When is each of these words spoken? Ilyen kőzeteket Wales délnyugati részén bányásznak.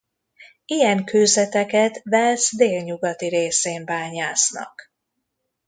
Ilyen 0.65 1.03
kőzeteket 1.05 2.01
Wales 2.05 2.53
délnyugati 2.57 3.27
részén 3.27 3.85
bányásznak. 3.85 4.91